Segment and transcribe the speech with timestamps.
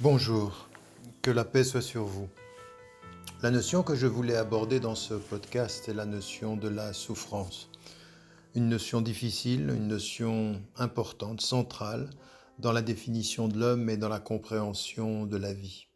[0.00, 0.68] Bonjour,
[1.22, 2.28] que la paix soit sur vous.
[3.42, 7.68] La notion que je voulais aborder dans ce podcast est la notion de la souffrance.
[8.54, 12.10] Une notion difficile, une notion importante, centrale
[12.60, 15.88] dans la définition de l'homme et dans la compréhension de la vie.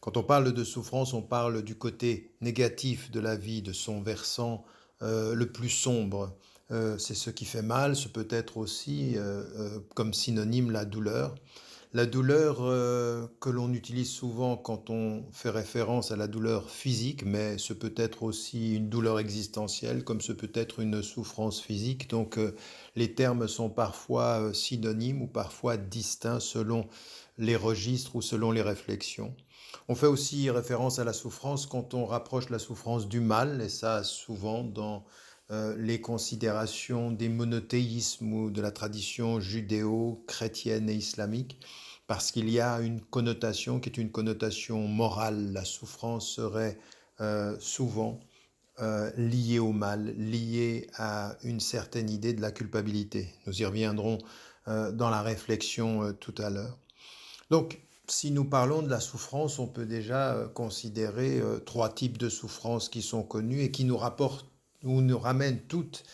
[0.00, 4.00] Quand on parle de souffrance, on parle du côté négatif de la vie, de son
[4.00, 4.64] versant
[5.02, 6.34] euh, le plus sombre.
[6.70, 11.34] Euh, c'est ce qui fait mal, ce peut être aussi euh, comme synonyme la douleur.
[11.96, 17.24] La douleur euh, que l'on utilise souvent quand on fait référence à la douleur physique,
[17.24, 22.10] mais ce peut être aussi une douleur existentielle, comme ce peut être une souffrance physique.
[22.10, 22.56] Donc euh,
[22.96, 26.88] les termes sont parfois euh, synonymes ou parfois distincts selon
[27.38, 29.32] les registres ou selon les réflexions.
[29.86, 33.68] On fait aussi référence à la souffrance quand on rapproche la souffrance du mal, et
[33.68, 35.04] ça souvent dans
[35.76, 41.60] les considérations des monothéismes ou de la tradition judéo-chrétienne et islamique
[42.06, 45.52] parce qu'il y a une connotation qui est une connotation morale.
[45.52, 46.78] La souffrance serait
[47.20, 48.20] euh, souvent
[48.80, 53.28] euh, liée au mal, liée à une certaine idée de la culpabilité.
[53.46, 54.18] Nous y reviendrons
[54.68, 56.78] euh, dans la réflexion tout à l'heure.
[57.50, 62.90] Donc, si nous parlons de la souffrance, on peut déjà considérer trois types de souffrances
[62.90, 64.46] qui sont connues et qui nous rapportent
[64.82, 66.04] ou nous ramènent toutes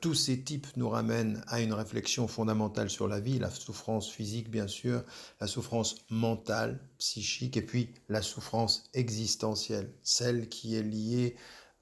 [0.00, 4.50] tous ces types nous ramènent à une réflexion fondamentale sur la vie, la souffrance physique
[4.50, 5.04] bien sûr,
[5.40, 11.36] la souffrance mentale, psychique, et puis la souffrance existentielle, celle qui est liée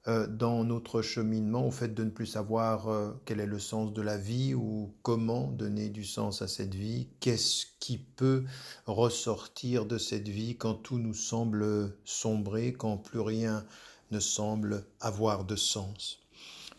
[0.07, 3.91] euh, dans notre cheminement au fait de ne plus savoir euh, quel est le sens
[3.91, 8.45] de la vie ou comment donner du sens à cette vie, qu'est-ce qui peut
[8.85, 13.65] ressortir de cette vie quand tout nous semble sombrer, quand plus rien
[14.11, 16.19] ne semble avoir de sens.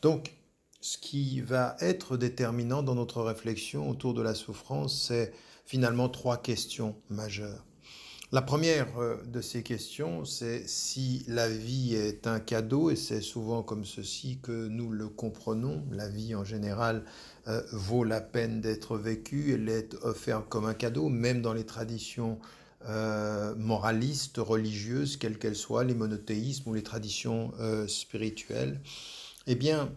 [0.00, 0.37] Donc,
[0.88, 5.34] ce qui va être déterminant dans notre réflexion autour de la souffrance, c'est
[5.66, 7.66] finalement trois questions majeures.
[8.32, 13.20] La première euh, de ces questions, c'est si la vie est un cadeau, et c'est
[13.20, 15.84] souvent comme ceci que nous le comprenons.
[15.90, 17.04] La vie en général
[17.48, 21.66] euh, vaut la peine d'être vécue, elle est offerte comme un cadeau, même dans les
[21.66, 22.38] traditions
[22.86, 27.52] euh, moralistes, religieuses, quelles qu'elles soient, les monothéismes ou les traditions
[27.86, 28.80] spirituelles.
[29.46, 29.90] Eh bien,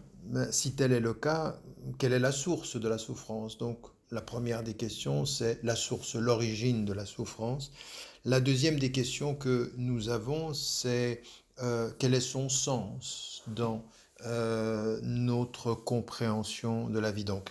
[0.50, 1.58] si tel est le cas,
[1.98, 3.58] quelle est la source de la souffrance?
[3.58, 3.78] Donc,
[4.10, 7.72] la première des questions, c'est la source, l'origine de la souffrance.
[8.24, 11.22] La deuxième des questions que nous avons, c'est
[11.62, 13.82] euh, quel est son sens dans
[14.26, 17.24] euh, notre compréhension de la vie?
[17.24, 17.50] Donc,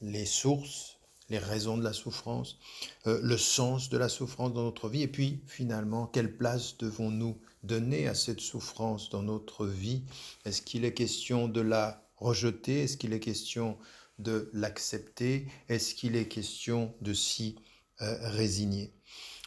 [0.00, 0.96] les sources,
[1.28, 2.58] les raisons de la souffrance,
[3.06, 7.36] euh, le sens de la souffrance dans notre vie, et puis finalement, quelle place devons-nous
[7.62, 10.04] donner à cette souffrance dans notre vie?
[10.44, 12.82] Est-ce qu'il est question de la rejeter?
[12.82, 13.78] Est-ce qu'il est question
[14.18, 15.46] de l'accepter?
[15.68, 17.56] Est-ce qu'il est question de s'y
[18.00, 18.92] euh, résigner?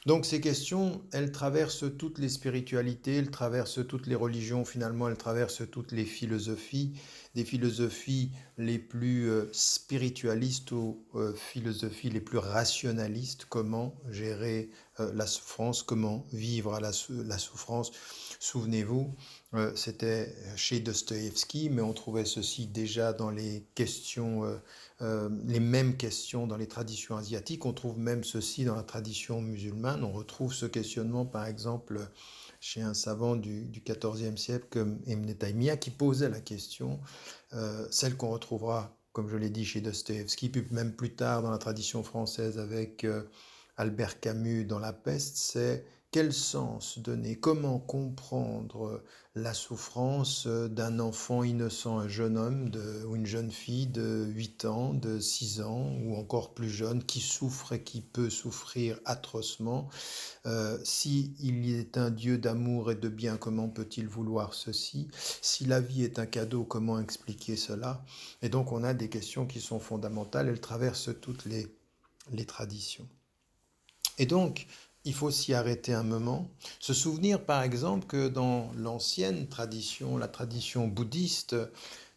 [0.06, 5.18] Donc ces questions, elles traversent toutes les spiritualités, elles traversent toutes les religions, finalement elles
[5.18, 6.94] traversent toutes les philosophies,
[7.34, 14.70] des philosophies les plus euh, spiritualistes aux euh, philosophies les plus rationalistes, comment gérer
[15.14, 17.92] la souffrance, comment vivre la souffrance?
[18.40, 19.45] Souvenez-vous, euh,
[19.76, 24.58] c'était chez Dostoïevski, mais on trouvait ceci déjà dans les questions, euh,
[25.02, 27.66] euh, les mêmes questions dans les traditions asiatiques.
[27.66, 30.04] On trouve même ceci dans la tradition musulmane.
[30.04, 32.00] On retrouve ce questionnement, par exemple,
[32.60, 37.00] chez un savant du, XIVe siècle comme Ibn Taymiyyah, qui posait la question,
[37.92, 41.60] celle qu'on retrouvera, comme je l'ai dit, chez Dostoïevski, puis même plus tard dans la
[41.60, 43.06] tradition française avec
[43.78, 47.36] Albert Camus dans La Peste, c'est quel sens donner?
[47.36, 49.04] Comment comprendre
[49.36, 52.72] la souffrance d'un enfant innocent, un jeune homme
[53.06, 57.20] ou une jeune fille de 8 ans, de 6 ans ou encore plus jeune qui
[57.20, 59.90] souffre et qui peut souffrir atrocement?
[60.46, 65.10] Euh, Si il est un Dieu d'amour et de bien, comment peut-il vouloir ceci?
[65.42, 68.06] Si la vie est un cadeau, comment expliquer cela?
[68.42, 71.68] Et donc on a des questions qui sont fondamentales, elles traversent toutes les,
[72.32, 73.10] les traditions.
[74.18, 74.68] Et donc,
[75.06, 76.50] il faut s'y arrêter un moment,
[76.80, 81.56] se souvenir par exemple que dans l'ancienne tradition, la tradition bouddhiste,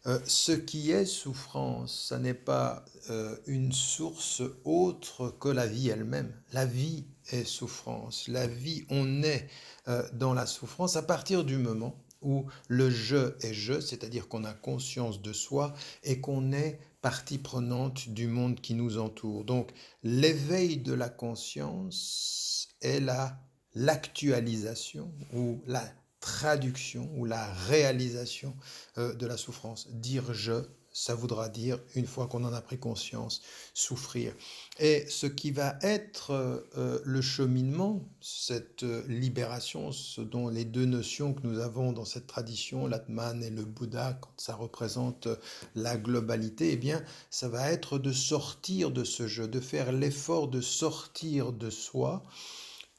[0.07, 5.89] euh, ce qui est souffrance, ça n'est pas euh, une source autre que la vie
[5.89, 6.33] elle-même.
[6.53, 8.27] La vie est souffrance.
[8.27, 9.47] La vie, on est
[9.87, 14.45] euh, dans la souffrance à partir du moment où le je est je, c'est-à-dire qu'on
[14.45, 19.45] a conscience de soi et qu'on est partie prenante du monde qui nous entoure.
[19.45, 19.71] Donc
[20.03, 23.39] l'éveil de la conscience est la
[23.75, 25.83] l'actualisation ou la
[26.19, 28.55] traduction ou la réalisation
[28.97, 29.87] euh, de la souffrance.
[29.91, 30.63] Dire je,
[30.99, 33.41] ça voudra dire, une fois qu'on en a pris conscience,
[33.73, 34.33] souffrir.
[34.79, 41.33] Et ce qui va être euh, le cheminement, cette libération, ce dont les deux notions
[41.33, 45.29] que nous avons dans cette tradition, l'Atman et le Bouddha, quand ça représente
[45.73, 50.49] la globalité, eh bien, ça va être de sortir de ce jeu, de faire l'effort
[50.49, 52.23] de sortir de soi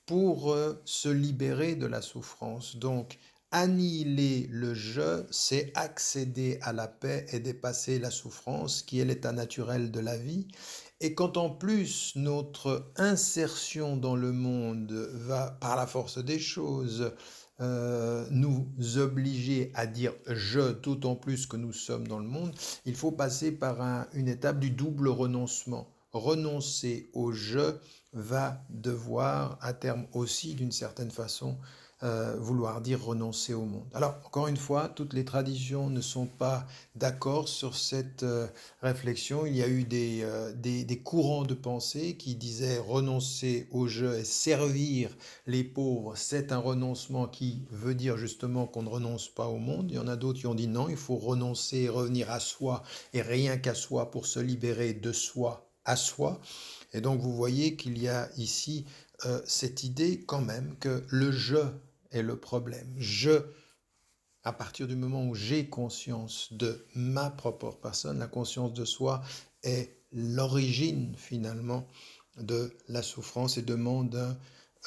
[0.06, 2.76] pour euh, se libérer de la souffrance.
[2.76, 3.19] Donc,
[3.52, 9.32] Annihiler le je, c'est accéder à la paix et dépasser la souffrance qui est l'état
[9.32, 10.47] naturel de la vie.
[11.00, 17.12] Et quand en plus notre insertion dans le monde va, par la force des choses,
[17.61, 22.55] euh, nous obliger à dire je en plus que nous sommes dans le monde,
[22.87, 25.93] il faut passer par une étape du double renoncement.
[26.12, 27.76] Renoncer au je
[28.12, 31.58] va devoir à terme aussi d'une certaine façon
[32.02, 33.85] euh, vouloir dire renoncer au monde.
[33.93, 38.47] Alors, encore une fois, toutes les traditions ne sont pas d'accord sur cette euh,
[38.81, 39.44] réflexion.
[39.44, 44.17] Il y a eu euh, des, des, courants de pensée qui disaient renoncer au jeu
[44.17, 45.14] et servir
[45.47, 49.91] les pauvres, c'est un renoncement qui veut dire justement qu'on ne renonce pas au monde.
[49.91, 52.82] Il y en a d'autres qui ont dit non, il faut renoncer, revenir à soi
[53.12, 56.41] et rien qu'à soi pour se libérer de soi à soi.
[56.94, 58.87] Et donc vous voyez qu'il y a ici
[59.44, 61.67] cette idée quand même que le jeu
[62.10, 62.92] est le problème.
[62.96, 63.42] Je,
[64.42, 69.22] à partir du moment où j'ai conscience de ma propre personne, la conscience de soi
[69.62, 71.86] est l'origine finalement
[72.36, 74.36] de la souffrance et demande un,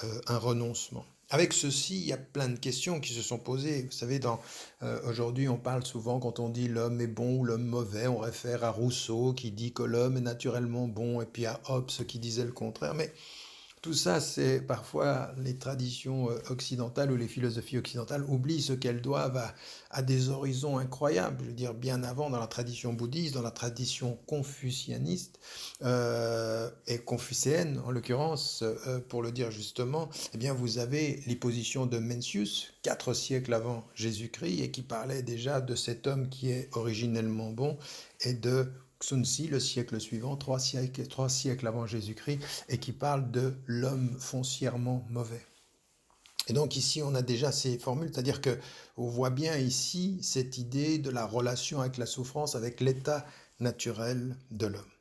[0.06, 1.06] euh, renoncement.
[1.30, 3.84] Avec ceci, il y a plein de questions qui se sont posées.
[3.84, 4.20] Vous savez,
[4.84, 8.20] euh, aujourd'hui, on parle souvent quand on dit l'homme est bon ou l'homme mauvais, on
[8.20, 12.20] réfère à Rousseau qui dit que l'homme est naturellement bon et puis à Hobbes qui
[12.20, 12.94] disait le contraire.
[12.94, 13.12] Mais
[13.84, 19.02] tout ça, c'est parfois les traditions euh, occidentales ou les philosophies occidentales oublient ce qu'elles
[19.02, 19.44] doivent
[19.92, 21.40] à, des horizons incroyables.
[21.44, 25.38] Je veux dire, bien avant, dans la tradition bouddhiste, dans la tradition confucianiste
[25.84, 31.36] euh, et confucéenne, en l'occurrence, euh, pour le dire justement, eh bien, vous avez les
[31.36, 36.52] positions de Mencius, quatre siècles avant Jésus-Christ, et qui parlait déjà de cet homme qui
[36.52, 37.78] est originellement bon
[38.22, 38.72] et de
[39.04, 42.40] Sun le siècle suivant, trois siècles, trois siècles avant Jésus-Christ,
[42.70, 45.46] et qui parle de l'homme foncièrement mauvais.
[46.48, 48.58] Et donc ici, on a déjà ces formules, c'est-à-dire que
[48.96, 53.26] on voit bien ici cette idée de la relation avec la souffrance, avec l'état
[53.60, 54.93] naturel de l'homme.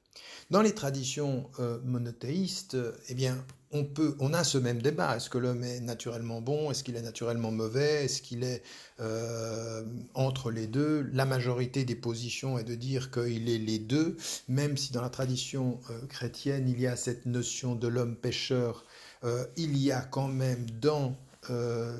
[0.52, 2.76] Dans les traditions euh, monothéistes,
[3.08, 5.16] eh bien, on, peut, on a ce même débat.
[5.16, 6.70] Est-ce que l'homme est naturellement bon?
[6.70, 8.04] Est-ce qu'il est naturellement mauvais?
[8.04, 8.62] Est-ce qu'il est,
[9.00, 9.82] euh,
[10.12, 11.08] entre les deux?
[11.14, 15.08] La majorité des positions est de dire qu'il est les deux, même si dans la
[15.08, 18.84] tradition euh, chrétienne, il y a cette notion de l'homme pécheur.
[19.24, 21.16] Euh, il y a quand même dans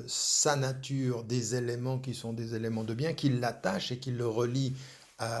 [0.07, 4.25] sa nature des éléments qui sont des éléments de bien, qui l'attachent et qui le
[4.25, 4.73] relient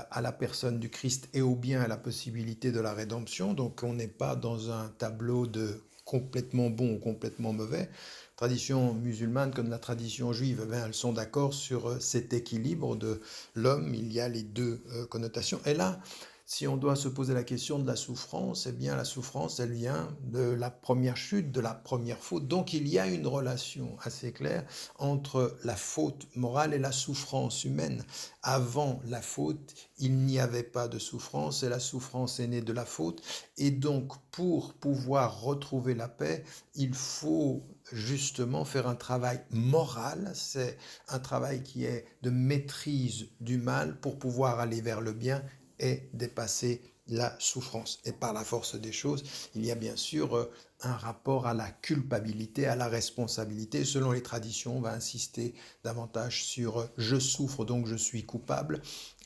[0.09, 3.53] à, la personne du Christ et au bien à la possibilité de la rédemption.
[3.53, 7.89] Donc on n'est pas dans un tableau de complètement bon ou complètement mauvais.
[8.35, 13.21] Tradition musulmane comme la tradition juive, eh elles sont d'accord sur euh, cet équilibre de
[13.55, 13.93] l'homme.
[13.93, 15.61] Il y a les deux euh, connotations.
[15.65, 16.01] Et là,
[16.45, 19.71] si on doit se poser la question de la souffrance, eh bien la souffrance, elle
[19.71, 22.47] vient de la première chute, de la première faute.
[22.47, 24.65] Donc il y a une relation assez claire
[24.99, 28.03] entre la faute morale et la souffrance humaine.
[28.41, 32.73] Avant la faute, il n'y avait pas de souffrance et la souffrance est née de
[32.73, 33.21] la faute.
[33.57, 36.43] Et donc pour pouvoir retrouver la paix,
[36.75, 40.77] il faut justement faire un travail moral, c'est
[41.07, 45.43] un travail qui est de maîtrise du mal pour pouvoir aller vers le bien
[45.79, 47.99] et dépasser la souffrance.
[48.05, 49.23] Et par la force des choses,
[49.55, 50.51] il y a bien sûr euh,
[50.81, 53.83] un rapport à la culpabilité, à la responsabilité.
[53.85, 55.53] Selon les traditions, on va insister
[55.83, 58.81] davantage sur euh, je souffre donc je suis coupable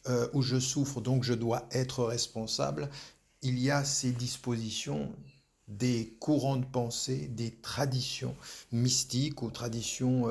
[0.08, 2.90] euh, ou je souffre donc je dois être responsable.
[3.44, 5.14] Il y a ces dispositions
[5.68, 8.36] des courants de pensée, des traditions
[8.72, 10.28] mystiques ou traditions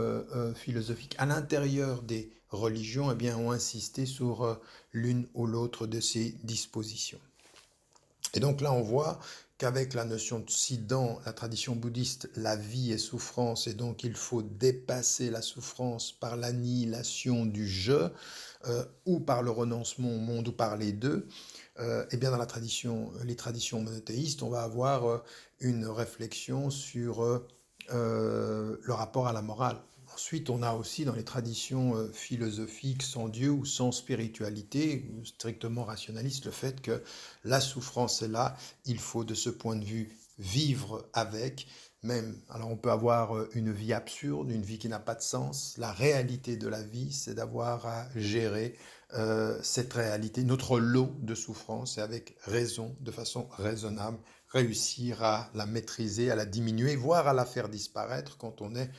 [0.54, 4.54] philosophiques à l'intérieur des religions eh bien, ont insisté sur euh,
[4.92, 7.20] l'une ou l'autre de ces dispositions.
[8.34, 9.18] Et donc là, on voit
[9.58, 14.04] qu'avec la notion de si dans la tradition bouddhiste, la vie est souffrance et donc
[14.04, 18.10] il faut dépasser la souffrance par l'annihilation du je
[18.66, 21.28] euh, ou par le renoncement au monde ou par les deux,
[21.78, 25.22] euh, et bien dans la tradition, les traditions monothéistes, on va avoir
[25.60, 27.22] une réflexion sur
[27.88, 29.80] le rapport à la morale.
[30.16, 35.85] Ensuite, on a aussi dans les traditions euh, philosophiques sans Dieu ou sans spiritualité, strictement
[35.85, 37.02] rationaliste, le fait que
[37.44, 38.56] la souffrance est là,
[38.87, 41.66] il faut de ce point de vue vivre avec,
[42.02, 42.35] même.
[42.49, 45.75] Alors on peut avoir euh, une vie absurde, une vie qui n'a pas de sens.
[45.76, 48.75] La réalité de la vie, c'est d'avoir à gérer
[49.12, 54.16] euh, cette réalité, notre lot de souffrance, et avec raison, de façon raisonnable,
[54.49, 58.90] réussir à la maîtriser, à la diminuer, voire à la faire disparaître quand on est,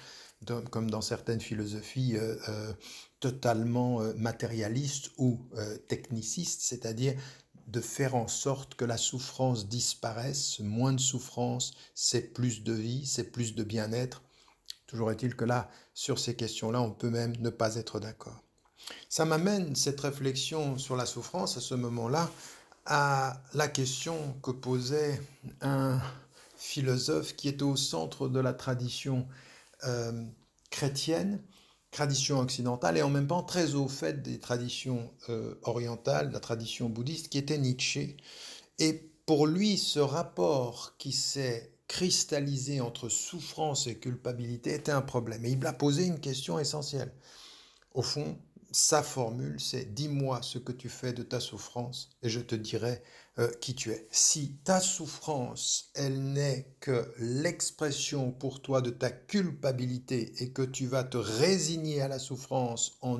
[0.71, 2.73] comme dans certaines philosophies, euh, euh,
[3.19, 5.39] totalement matérialiste ou
[5.87, 7.15] techniciste, c'est-à-dire
[7.67, 10.59] de faire en sorte que la souffrance disparaisse.
[10.59, 14.21] Moins de souffrance, c'est plus de vie, c'est plus de bien-être.
[14.85, 18.41] Toujours est-il que là, sur ces questions-là, on peut même ne pas être d'accord.
[19.09, 22.29] Ça m'amène, cette réflexion sur la souffrance, à ce moment-là,
[22.85, 25.21] à la question que posait
[25.61, 25.99] un
[26.55, 29.27] philosophe qui est au centre de la tradition
[29.85, 30.23] euh,
[30.69, 31.41] chrétienne,
[31.91, 36.89] tradition occidentale, et en même temps très au fait des traditions euh, orientales, la tradition
[36.89, 38.17] bouddhiste, qui était Nietzsche.
[38.79, 45.45] Et pour lui, ce rapport qui s'est cristallisé entre souffrance et culpabilité était un problème.
[45.45, 47.13] Et il a posé une question essentielle.
[47.93, 48.37] Au fond,
[48.71, 53.01] sa formule, c'est dis-moi ce que tu fais de ta souffrance et je te dirai
[53.39, 54.07] euh, qui tu es.
[54.09, 60.87] Si ta souffrance, elle n'est que l'expression pour toi de ta culpabilité et que tu
[60.87, 63.19] vas te résigner à la souffrance en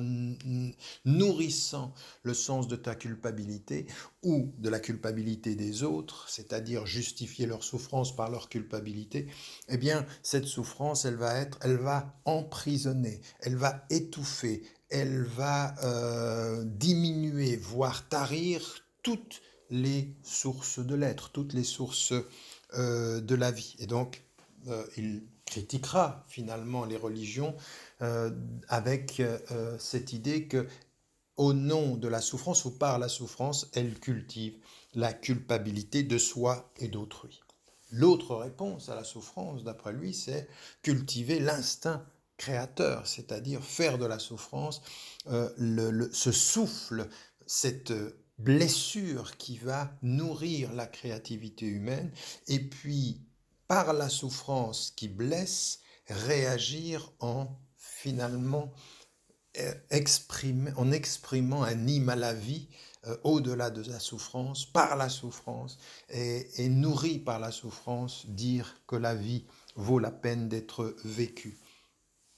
[1.04, 3.86] nourrissant le sens de ta culpabilité
[4.24, 9.28] ou de la culpabilité des autres, c'est-à-dire justifier leur souffrance par leur culpabilité,
[9.68, 15.74] eh bien cette souffrance, elle va être, elle va emprisonner, elle va étouffer, elle va
[15.84, 22.14] euh, diminuer, voire tarir toutes les sources de l'être, toutes les sources
[22.74, 23.76] euh, de la vie.
[23.78, 24.22] Et donc,
[24.68, 27.56] euh, il critiquera finalement les religions
[28.68, 29.22] avec
[29.78, 30.66] cette idée que,
[31.38, 34.58] au nom de la souffrance ou par la souffrance, elle cultive
[34.94, 37.40] la culpabilité de soi et d'autrui.
[37.90, 40.48] L'autre réponse à la souffrance, d'après lui, c'est
[40.82, 42.04] cultiver l'instinct
[42.38, 44.80] créateur, c'est-à-dire faire de la souffrance
[45.26, 47.08] euh, le, ce souffle,
[47.46, 47.92] cette
[48.38, 52.10] blessure qui va nourrir la créativité humaine,
[52.46, 53.20] et puis
[53.66, 58.72] par la souffrance qui blesse, réagir en finalement
[59.58, 62.68] euh, exprimer, exprimant un hymne à la vie
[63.06, 65.78] euh, au-delà de la souffrance, par la souffrance,
[66.08, 71.58] et, et nourri par la souffrance, dire que la vie vaut la peine d'être vécue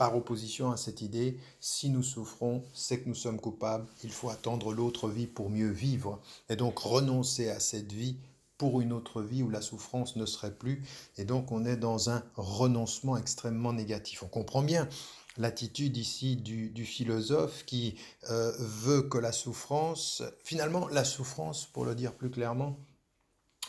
[0.00, 4.30] par opposition à cette idée, si nous souffrons, c'est que nous sommes coupables, il faut
[4.30, 8.16] attendre l'autre vie pour mieux vivre, et donc renoncer à cette vie
[8.56, 10.82] pour une autre vie où la souffrance ne serait plus,
[11.18, 14.22] et donc on est dans un renoncement extrêmement négatif.
[14.22, 14.88] On comprend bien
[15.36, 17.96] l'attitude ici du, philosophe qui
[18.30, 22.78] euh, veut que la souffrance, finalement la souffrance, pour le dire plus clairement,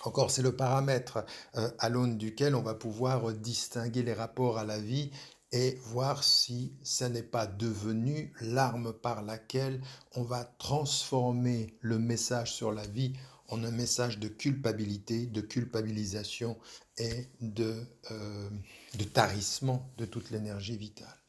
[0.04, 1.26] encore, c'est le paramètre
[1.58, 5.12] euh, à l'aune duquel on va pouvoir distinguer les rapports à la vie
[5.52, 9.82] et voir si ça n'est pas devenu l'arme par laquelle
[10.16, 13.14] on va transformer le message sur la vie
[13.50, 16.58] en un message de culpabilité, de culpabilisation
[16.98, 18.50] et de, euh,
[18.98, 21.21] de tarissement de toute l'énergie vitale.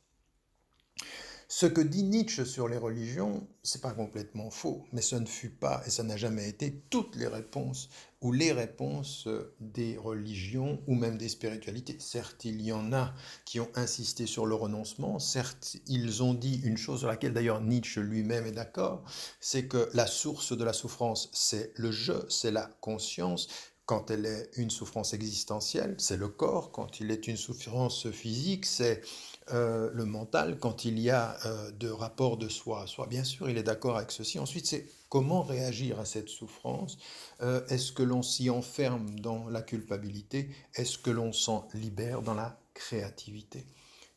[1.54, 5.50] Ce que dit Nietzsche sur les religions, c'est pas complètement faux, mais ce ne fut
[5.50, 7.90] pas et ça n'a jamais été toutes les réponses
[8.22, 9.28] ou les réponses
[9.60, 11.98] des religions ou même des spiritualités.
[12.00, 13.12] Certes, il y en a
[13.44, 17.60] qui ont insisté sur le renoncement, certes, ils ont dit une chose sur laquelle d'ailleurs
[17.60, 19.04] Nietzsche lui-même est d'accord,
[19.38, 23.48] c'est que la source de la souffrance, c'est le je, c'est la conscience,
[23.84, 26.72] quand elle est une souffrance existentielle, c'est le corps.
[26.72, 29.02] Quand il est une souffrance physique, c'est
[29.50, 30.58] euh, le mental.
[30.58, 33.62] Quand il y a euh, de rapport de soi à soi, bien sûr, il est
[33.62, 34.38] d'accord avec ceci.
[34.38, 36.96] Ensuite, c'est comment réagir à cette souffrance.
[37.40, 40.48] Euh, est-ce que l'on s'y enferme dans la culpabilité?
[40.74, 43.66] Est-ce que l'on s'en libère dans la créativité?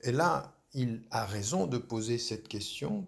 [0.01, 3.07] Et là, il a raison de poser cette question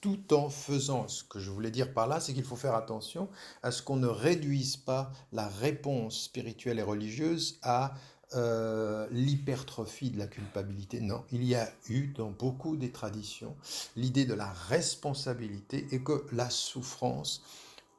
[0.00, 3.28] tout en faisant, ce que je voulais dire par là, c'est qu'il faut faire attention
[3.62, 7.94] à ce qu'on ne réduise pas la réponse spirituelle et religieuse à
[8.34, 11.00] euh, l'hypertrophie de la culpabilité.
[11.00, 13.54] Non, il y a eu dans beaucoup des traditions
[13.94, 17.44] l'idée de la responsabilité et que la souffrance,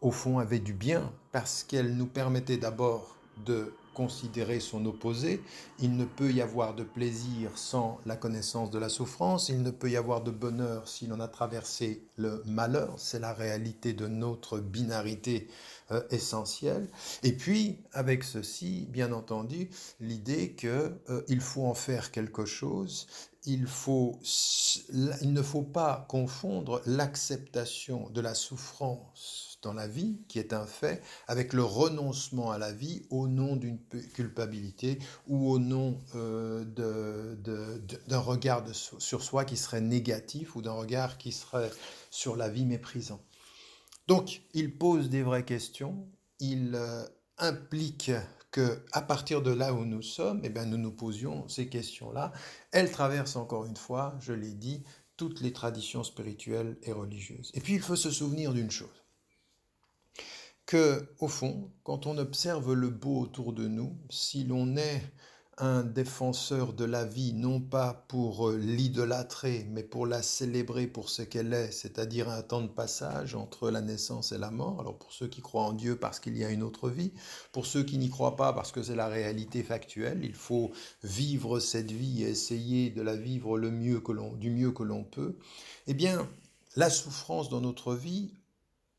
[0.02, 3.16] au fond, avait du bien parce qu'elle nous permettait d'abord
[3.46, 5.42] de considérer son opposé.
[5.80, 9.50] Il ne peut y avoir de plaisir sans la connaissance de la souffrance.
[9.50, 12.94] Il ne peut y avoir de bonheur si l'on a traversé le malheur.
[12.98, 15.48] C'est la réalité de notre binarité
[15.90, 16.88] euh, essentielle.
[17.24, 23.08] Et puis, avec ceci, bien entendu, l'idée qu'il euh, faut en faire quelque chose.
[23.46, 24.20] Il, faut,
[24.94, 30.66] il ne faut pas confondre l'acceptation de la souffrance dans la vie, qui est un
[30.66, 33.80] fait, avec le renoncement à la vie au nom d'une
[34.14, 34.98] culpabilité
[35.28, 36.64] ou au nom euh,
[38.08, 41.70] d'un regard sur soi qui serait négatif ou d'un regard qui serait
[42.10, 43.20] sur la vie méprisant.
[44.08, 46.08] Donc, il pose des vraies questions,
[46.40, 47.04] il euh,
[47.38, 48.12] implique
[48.52, 52.32] que à partir de là où nous sommes, eh bien, nous nous posions ces questions-là.
[52.72, 54.86] Elles traversent encore une fois, je l'ai dit,
[55.18, 57.52] toutes les traditions spirituelles et religieuses.
[57.54, 59.07] Et puis, il faut se souvenir d'une chose
[60.68, 65.02] que, au fond, quand on observe le beau autour de nous, si l'on est
[65.60, 71.10] un défenseur de la vie, non pas pour euh, l'idolâtrer, mais pour la célébrer pour
[71.10, 74.80] ce qu'elle est, c'est-à-dire un temps de passage entre la naissance et la mort.
[74.80, 77.12] Alors pour ceux qui croient en Dieu parce qu'il y a une autre vie,
[77.54, 80.72] pour ceux qui n'y croient pas parce que c'est la réalité factuelle, il faut
[81.04, 85.06] vivre cette vie et essayer de la vivre le mieux que du mieux que l'on
[85.06, 85.38] peut.
[85.88, 86.30] Eh bien,
[86.76, 88.32] la souffrance dans notre vie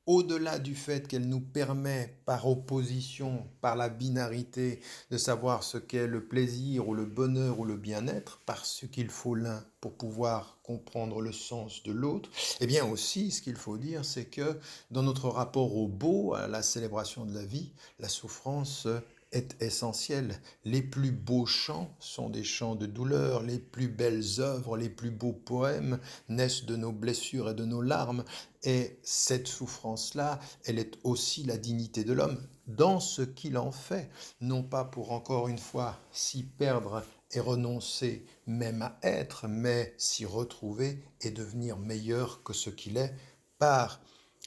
[0.09, 6.07] au-delà du fait qu'elle nous permet, par opposition, par la binarité, de savoir ce qu'est
[6.07, 11.21] le plaisir ou le bonheur ou le bien-être, parce qu'il faut l'un pour pouvoir comprendre
[11.21, 14.59] le sens de l'autre, eh bien aussi, ce qu'il faut dire, c'est que
[14.91, 18.89] dans notre rapport au beau, à la célébration de la vie, la souffrance
[19.33, 20.41] est essentiel.
[20.65, 25.11] Les plus beaux chants sont des chants de douleur, les plus belles œuvres, les plus
[25.11, 28.25] beaux poèmes naissent de nos blessures et de nos larmes.
[28.63, 34.11] Et cette souffrance-là, elle est aussi la dignité de l'homme dans ce qu'il en fait,
[34.41, 40.25] non pas pour encore une fois s'y perdre et renoncer même à être, mais s'y
[40.25, 43.15] retrouver et devenir meilleur que ce qu'il est
[43.59, 44.01] par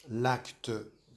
[0.09, 0.71] l'acte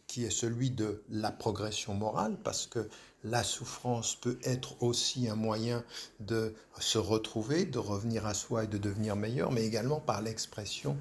[0.06, 2.88] qui est celui de la progression morale, parce que
[3.24, 5.82] la souffrance peut être aussi un moyen
[6.20, 10.96] de se retrouver, de revenir à soi et de devenir meilleur, mais également par l'expression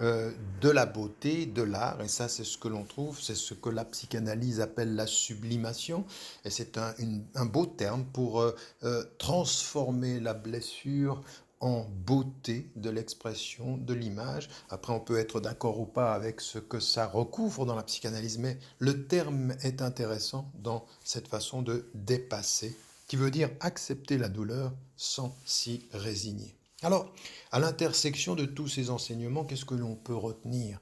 [0.00, 3.52] euh, de la beauté, de l'art, et ça c'est ce que l'on trouve, c'est ce
[3.52, 6.06] que la psychanalyse appelle la sublimation,
[6.44, 11.22] et c'est un, beau terme pour euh, euh, transformer la blessure
[11.62, 14.50] en beauté de l'expression de l'image.
[14.68, 18.38] Après, on peut être d'accord ou pas avec ce que ça recouvre dans la psychanalyse,
[18.38, 22.76] mais le terme est intéressant dans cette façon de dépasser,
[23.06, 26.56] qui veut dire accepter la douleur sans s'y résigner.
[26.82, 27.12] Alors,
[27.52, 30.80] à l'intersection de tous ces enseignements, qu'est-ce que l'on peut retenir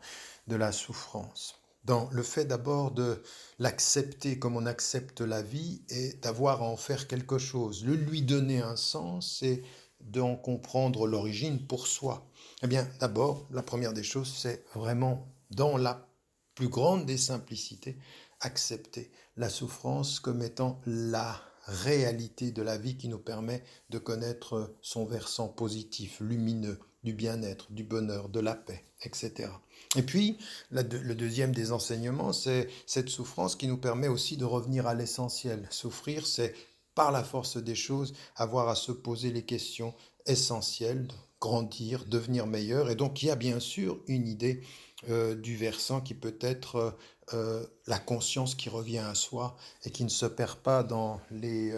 [0.48, 1.56] de la souffrance?
[1.84, 3.22] Dans le fait d'abord de
[3.58, 8.22] l'accepter comme on accepte la vie et d'avoir à en faire quelque chose, le lui
[8.22, 9.62] donner un sens et
[10.02, 12.26] d'en comprendre l'origine pour soi
[12.62, 16.08] Eh bien, d'abord, la première des choses, c'est vraiment, dans la
[16.54, 17.98] plus grande des simplicités,
[18.40, 24.74] accepter la souffrance comme étant la réalité de la vie qui nous permet de connaître
[24.80, 29.50] son versant positif, lumineux, du bien-être, du bonheur, de la paix, etc.
[29.96, 30.38] Et puis,
[30.70, 35.66] le deuxième des enseignements, c'est cette souffrance qui nous permet aussi de revenir à l'essentiel.
[35.70, 36.54] Souffrir, c'est
[36.94, 39.94] par la force des choses, avoir à se poser les questions
[40.26, 41.08] essentielles,
[41.40, 42.90] grandir, devenir meilleur.
[42.90, 44.62] Et donc il y a bien sûr une idée
[45.08, 46.90] euh, du versant qui peut être euh,
[47.32, 51.72] euh, la conscience qui revient à soi et qui ne se perd pas dans les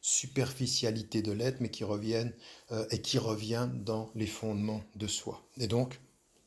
[0.00, 2.32] superficialités de l'être, mais qui reviennent
[2.90, 5.40] et qui revient dans les fondements de soi.
[5.58, 6.00] Et donc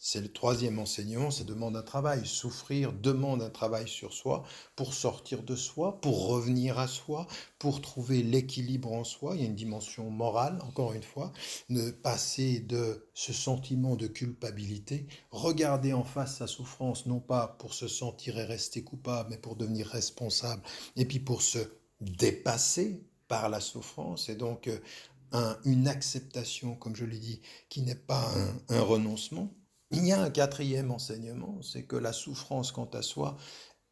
[0.08, 2.28] c'est le troisième enseignement, c'est demande un travail.
[2.28, 4.44] Souffrir demande un travail sur soi
[4.76, 7.26] pour sortir de soi, pour revenir à soi,
[7.58, 9.34] pour trouver l'équilibre en soi.
[9.34, 11.34] Il y a une dimension morale, encore une fois,
[11.70, 17.74] ne passer de ce sentiment de culpabilité, regarder en face sa souffrance, non pas pour
[17.74, 20.62] se sentir et rester coupable, mais pour devenir responsable,
[20.96, 21.58] et puis pour se
[22.00, 24.70] dépasser par la souffrance, et donc
[25.34, 28.32] euh, une acceptation, comme je l'ai dit, qui n'est pas
[28.70, 29.52] un renoncement.
[29.92, 33.38] Il y a un quatrième enseignement, c'est que la souffrance quant à soi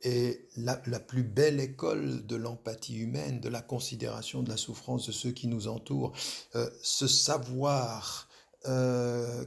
[0.01, 5.11] est la, plus belle école de l'empathie humaine, de la considération de la souffrance de
[5.11, 6.11] ceux qui nous entourent.
[6.55, 8.27] Euh, ce savoir
[8.65, 9.45] euh,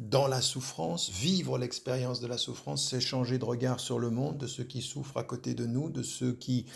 [0.00, 4.36] dans la souffrance, vivre l'expérience de la souffrance, c'est changer de regard sur le monde,
[4.36, 6.66] de ceux qui souffrent à côté de nous, de ceux qui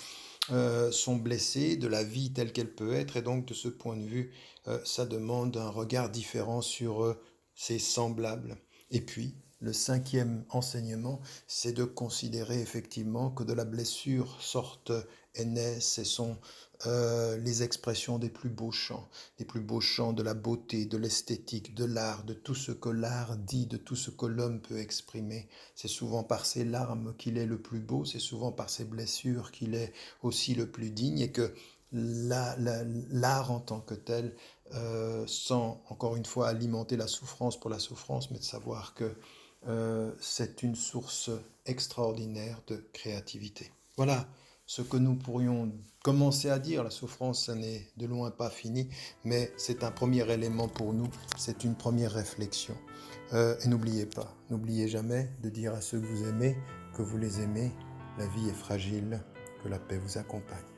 [0.50, 3.96] euh, sont blessés, de la vie telle qu'elle peut être, et donc de ce point
[3.96, 4.32] de vue,
[4.84, 7.16] ça demande un regard différent sur
[7.54, 8.56] ses semblables.
[8.92, 14.92] Et puis, le cinquième enseignement, c'est de considérer effectivement que de la blessure sortent
[15.34, 16.36] et naissent et sont
[16.86, 20.98] euh, les expressions des plus beaux chants, des plus beaux chants de la beauté, de
[20.98, 24.78] l'esthétique, de l'art, de tout ce que l'art dit, de tout ce que l'homme peut
[24.78, 25.48] exprimer.
[25.74, 29.52] C'est souvent par ses larmes qu'il est le plus beau, c'est souvent par ses blessures
[29.52, 31.54] qu'il est aussi le plus digne et que
[31.92, 34.34] l'art en tant que tel,
[34.74, 39.14] euh, sans encore une fois alimenter la souffrance pour la souffrance, mais de savoir que
[39.68, 41.30] euh, c'est une source
[41.66, 43.70] extraordinaire de créativité.
[43.96, 44.26] Voilà
[44.66, 45.70] ce que nous pourrions
[46.02, 46.82] commencer à dire.
[46.84, 48.88] La souffrance, ça n'est de loin pas fini,
[49.24, 52.74] mais c'est un premier élément pour nous, c'est une première réflexion.
[53.34, 56.56] Euh, et n'oubliez pas, n'oubliez jamais de dire à ceux que vous aimez,
[56.94, 57.70] que vous les aimez.
[58.18, 59.22] La vie est fragile,
[59.62, 60.71] que la paix vous accompagne.